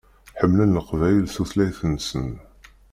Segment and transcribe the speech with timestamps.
[0.39, 2.29] Ḥemmlen Leqbayel tutlayt-nsen.